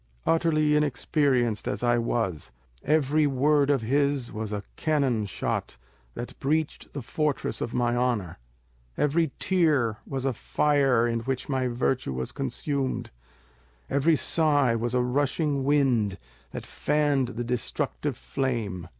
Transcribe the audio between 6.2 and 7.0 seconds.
breached